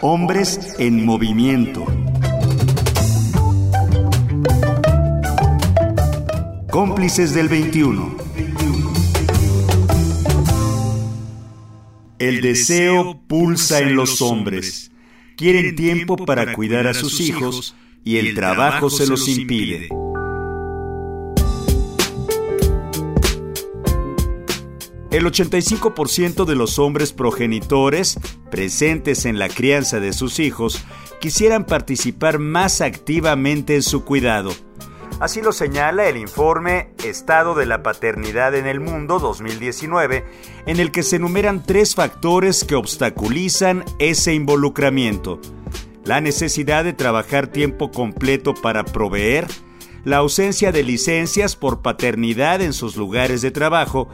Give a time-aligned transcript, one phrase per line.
[0.00, 1.84] Hombres en movimiento.
[6.70, 8.16] Cómplices del 21.
[12.20, 14.92] El deseo pulsa en los hombres.
[15.36, 19.88] Quieren tiempo para cuidar a sus hijos y el trabajo se los impide.
[25.18, 28.20] El 85% de los hombres progenitores
[28.52, 30.84] presentes en la crianza de sus hijos
[31.20, 34.52] quisieran participar más activamente en su cuidado.
[35.18, 40.24] Así lo señala el informe Estado de la Paternidad en el Mundo 2019,
[40.66, 45.40] en el que se enumeran tres factores que obstaculizan ese involucramiento.
[46.04, 49.48] La necesidad de trabajar tiempo completo para proveer,
[50.08, 54.08] la ausencia de licencias por paternidad en sus lugares de trabajo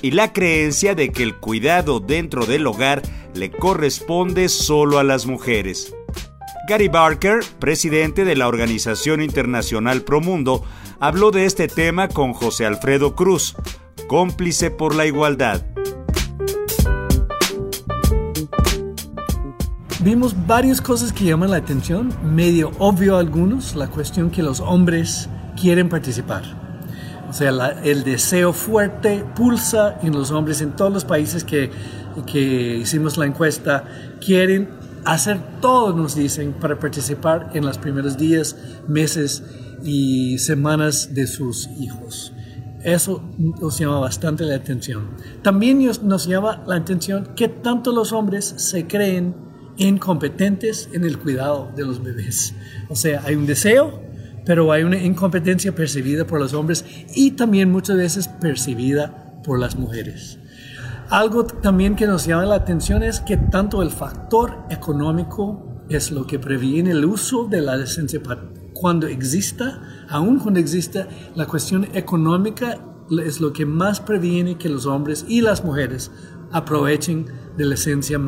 [0.00, 3.02] y la creencia de que el cuidado dentro del hogar
[3.34, 5.92] le corresponde solo a las mujeres.
[6.68, 10.62] Gary Barker, presidente de la Organización Internacional Promundo,
[11.00, 13.56] habló de este tema con José Alfredo Cruz,
[14.06, 15.66] cómplice por la igualdad.
[20.04, 25.28] Vimos varias cosas que llaman la atención, medio obvio algunos, la cuestión que los hombres
[25.60, 26.42] quieren participar.
[27.28, 27.50] O sea,
[27.84, 31.70] el deseo fuerte pulsa en los hombres en todos los países que,
[32.26, 33.84] que hicimos la encuesta,
[34.24, 34.68] quieren
[35.04, 38.56] hacer todo, nos dicen, para participar en los primeros días,
[38.88, 39.44] meses
[39.84, 42.32] y semanas de sus hijos.
[42.82, 45.10] Eso nos llama bastante la atención.
[45.42, 49.34] También nos llama la atención que tanto los hombres se creen
[49.76, 52.54] incompetentes en el cuidado de los bebés.
[52.88, 54.02] O sea, hay un deseo,
[54.44, 59.76] pero hay una incompetencia percibida por los hombres y también muchas veces percibida por las
[59.76, 60.38] mujeres.
[61.10, 66.26] Algo también que nos llama la atención es que tanto el factor económico es lo
[66.26, 68.20] que previene el uso de la licencia
[68.72, 72.78] cuando exista, aún cuando exista, la cuestión económica
[73.24, 76.12] es lo que más previene que los hombres y las mujeres
[76.52, 77.26] aprovechen
[77.56, 78.18] de la licencia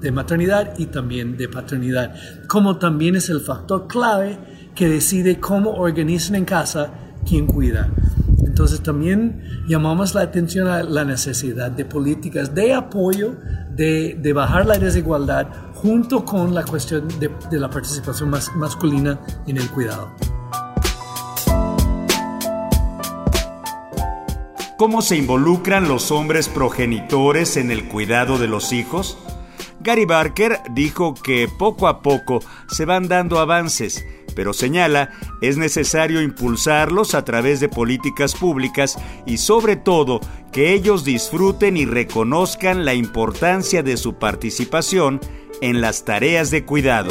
[0.00, 2.14] de maternidad y también de paternidad,
[2.48, 4.38] como también es el factor clave
[4.74, 6.90] que decide cómo organizan en casa
[7.28, 7.90] quién cuida.
[8.44, 13.34] Entonces también llamamos la atención a la necesidad de políticas de apoyo,
[13.70, 15.48] de, de bajar la desigualdad
[15.82, 20.12] junto con la cuestión de, la participación más, masculina en el cuidado.
[24.78, 29.18] ¿Cómo se involucran los hombres progenitores en el cuidado de los hijos?
[29.80, 34.04] Gary Barker dijo que poco a poco se van dando avances,
[34.34, 35.10] pero señala
[35.40, 40.20] es necesario impulsarlos a través de políticas públicas y sobre todo
[40.52, 45.20] que ellos disfruten y reconozcan la importancia de su participación
[45.60, 47.10] en las tareas de cuidado.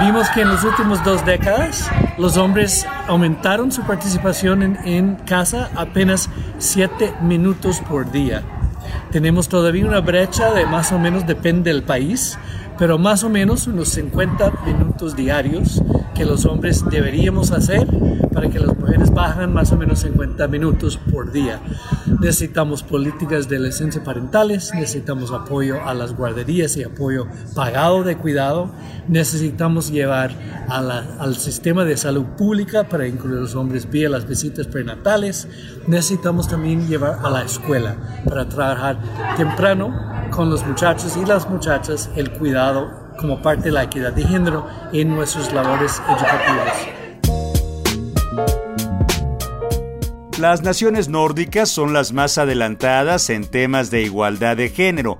[0.00, 6.30] Vimos que en las últimas dos décadas los hombres aumentaron su participación en, casa apenas
[6.58, 8.44] 7 minutos por día.
[9.10, 12.38] Tenemos todavía una brecha de más o menos, depende del país,
[12.78, 15.82] pero más o menos unos 50 minutos diarios
[16.14, 17.86] que los hombres deberíamos hacer
[18.32, 21.60] para que las mujeres bajen más o menos 50 minutos por día.
[22.20, 28.70] Necesitamos políticas de licencia parentales, necesitamos apoyo a las guarderías y apoyo pagado de cuidado,
[29.08, 30.30] necesitamos llevar
[30.68, 35.48] al sistema de salud pública para incluir a los hombres vía las visitas prenatales,
[35.86, 38.98] necesitamos también llevar a la escuela para trabajar
[39.36, 42.67] temprano con los muchachos y las muchachas el cuidado
[43.18, 46.98] como parte de la equidad de género en nuestras labores educativas.
[50.38, 55.18] Las naciones nórdicas son las más adelantadas en temas de igualdad de género,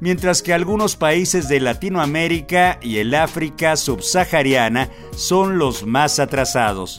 [0.00, 6.98] mientras que algunos países de Latinoamérica y el África subsahariana son los más atrasados.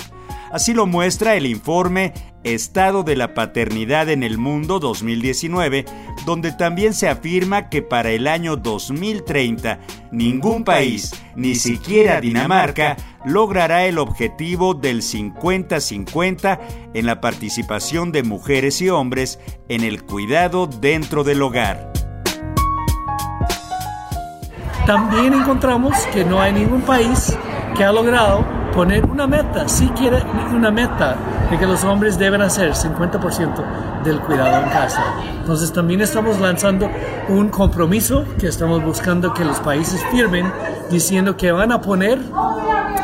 [0.49, 2.13] Así lo muestra el informe
[2.47, 5.85] Estado de la Paternidad en el Mundo 2019,
[6.25, 9.79] donde también se afirma que para el año 2030
[10.11, 16.59] ningún país, ni siquiera Dinamarca, logrará el objetivo del 50-50
[16.93, 19.39] en la participación de mujeres y hombres
[19.69, 21.91] en el cuidado dentro del hogar.
[24.85, 27.37] También encontramos que no hay ningún país
[27.75, 30.21] que ha logrado poner una meta, si quiere
[30.53, 31.17] una meta
[31.49, 35.03] de que los hombres deben hacer 50% del cuidado en casa.
[35.39, 36.87] Entonces también estamos lanzando
[37.27, 40.45] un compromiso que estamos buscando que los países firmen
[40.91, 42.19] diciendo que van a poner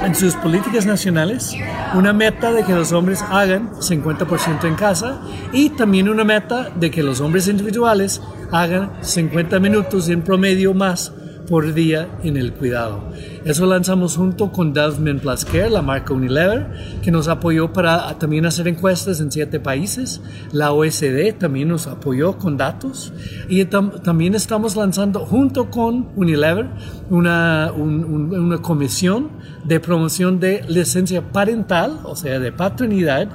[0.03, 1.55] en sus políticas nacionales
[1.95, 5.21] una meta de que los hombres hagan 50% en casa
[5.53, 8.21] y también una meta de que los hombres individuales
[8.51, 11.11] hagan 50 minutos en promedio más
[11.47, 13.01] por día en el cuidado.
[13.45, 16.67] Eso lanzamos junto con Dove Plus Care, la marca Unilever,
[17.01, 20.21] que nos apoyó para también hacer encuestas en siete países.
[20.51, 23.13] La OSD también nos apoyó con datos.
[23.49, 26.67] Y también estamos lanzando junto con Unilever
[27.09, 29.29] una, una comisión
[29.63, 33.29] de promoción de licencia parental, o sea, de paternidad,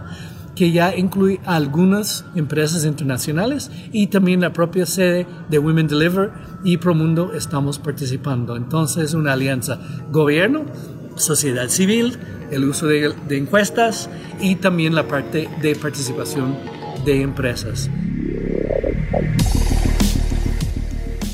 [0.59, 6.33] que ya incluye algunas empresas internacionales y también la propia sede de Women Deliver
[6.65, 8.57] y Promundo estamos participando.
[8.57, 9.79] Entonces, una alianza
[10.11, 10.65] gobierno,
[11.15, 12.19] sociedad civil,
[12.51, 14.11] el uso de, de encuestas
[14.41, 16.57] y también la parte de participación
[17.05, 17.89] de empresas.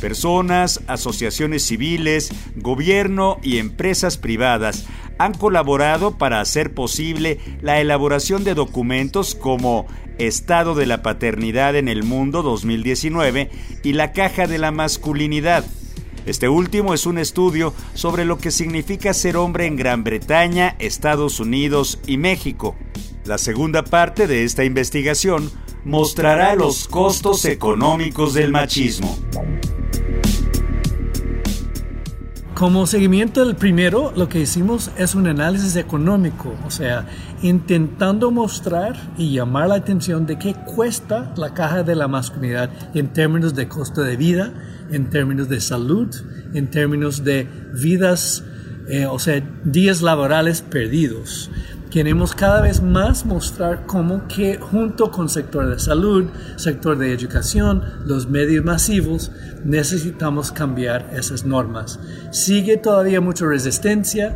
[0.03, 4.85] Personas, asociaciones civiles, gobierno y empresas privadas
[5.25, 9.87] han colaborado para hacer posible la elaboración de documentos como
[10.19, 13.51] Estado de la Paternidad en el Mundo 2019
[13.83, 15.65] y la Caja de la Masculinidad.
[16.27, 21.41] Este último es un estudio sobre lo que significa ser hombre en Gran Bretaña, Estados
[21.41, 22.75] Unidos y México.
[23.25, 25.51] La segunda parte de esta investigación
[25.85, 29.19] mostrará los costos económicos del machismo.
[32.55, 37.05] Como seguimiento del primero, lo que hicimos es un análisis económico, o sea,
[37.43, 43.13] intentando mostrar y llamar la atención de qué cuesta la caja de la masculinidad en
[43.13, 44.55] términos de costo de vida,
[44.93, 46.15] en términos de salud,
[46.55, 48.45] en términos de vidas,
[48.89, 51.51] eh, o sea, días laborales perdidos.
[51.95, 56.25] Queremos cada vez más mostrar cómo que junto con sector de salud,
[56.57, 59.31] sector de educación, los medios masivos,
[59.65, 62.01] necesitamos cambiar esas normas.
[62.33, 64.35] Sigue todavía mucha resistencia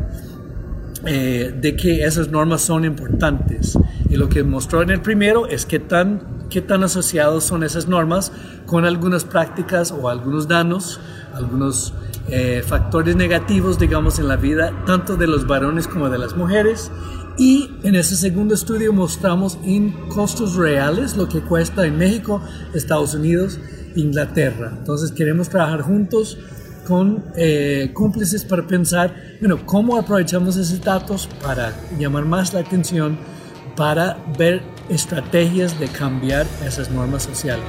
[1.05, 3.77] eh, de que esas normas son importantes.
[4.09, 7.89] Y lo que mostró en el primero es que tan, qué tan asociados son esas
[7.89, 8.31] normas
[8.67, 11.01] con algunas prácticas o algunos daños,
[11.35, 11.93] algunos
[12.29, 16.93] eh, factores negativos, digamos, en la vida, tanto de los varones como de las mujeres
[17.39, 22.43] y en ese segundo estudio mostramos en costos reales lo que cuesta en México,
[22.75, 23.61] Estados Unidos,
[23.95, 24.75] Inglaterra.
[24.77, 26.37] Entonces queremos trabajar juntos
[26.87, 33.17] con eh, cómplices para pensar, bueno, cómo aprovechamos esos datos para llamar más la atención,
[33.77, 37.65] para ver estrategias de cambiar esas normas sociales.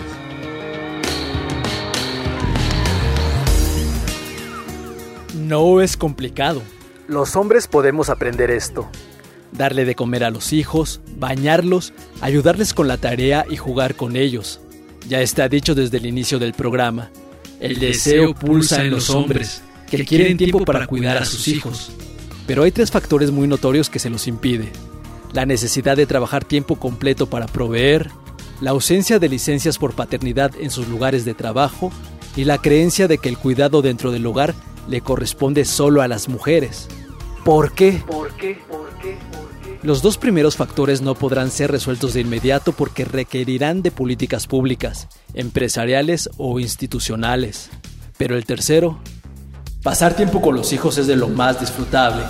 [5.35, 6.63] No es complicado.
[7.07, 8.89] Los hombres podemos aprender esto
[9.51, 14.59] darle de comer a los hijos, bañarlos, ayudarles con la tarea y jugar con ellos.
[15.07, 17.09] Ya está dicho desde el inicio del programa.
[17.59, 21.91] El deseo pulsa en los hombres, que quieren tiempo para cuidar a sus hijos.
[22.47, 24.71] Pero hay tres factores muy notorios que se los impide.
[25.33, 28.09] La necesidad de trabajar tiempo completo para proveer,
[28.61, 31.91] la ausencia de licencias por paternidad en sus lugares de trabajo
[32.35, 34.55] y la creencia de que el cuidado dentro del hogar
[34.87, 36.87] le corresponde solo a las mujeres.
[37.45, 38.03] ¿Por qué?
[38.05, 38.59] ¿Por qué?
[38.67, 38.78] ¿Por qué?
[39.81, 45.07] Los dos primeros factores no podrán ser resueltos de inmediato porque requerirán de políticas públicas,
[45.33, 47.69] empresariales o institucionales.
[48.17, 48.99] Pero el tercero,
[49.81, 52.23] pasar tiempo con los hijos es de lo más disfrutable.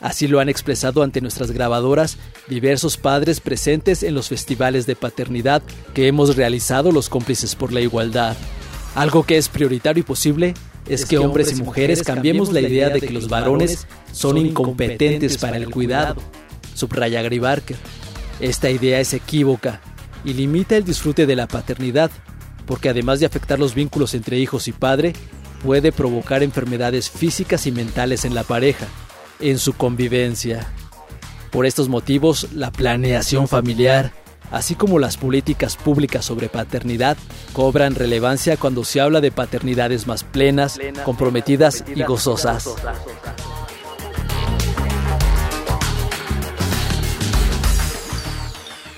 [0.00, 5.62] Así lo han expresado ante nuestras grabadoras diversos padres presentes en los festivales de paternidad
[5.92, 8.36] que hemos realizado los cómplices por la igualdad.
[8.94, 10.54] Algo que es prioritario y posible
[10.94, 15.56] es, que, hombres y mujeres cambiemos la idea de que los varones son incompetentes para
[15.56, 16.16] el cuidado
[16.80, 17.76] subraya Gary Barker.
[18.40, 19.80] Esta idea es equívoca
[20.24, 22.10] y limita el disfrute de la paternidad,
[22.66, 25.12] porque además de afectar los vínculos entre hijos y padre,
[25.62, 28.86] puede provocar enfermedades físicas y mentales en la pareja,
[29.40, 30.66] en su convivencia.
[31.50, 34.12] Por estos motivos, la planeación familiar,
[34.50, 37.16] así como las políticas públicas sobre paternidad,
[37.52, 42.68] cobran relevancia cuando se habla de paternidades más plenas, comprometidas y gozosas.